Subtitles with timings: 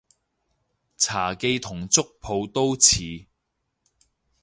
[0.97, 3.27] 茶記同粥舖都似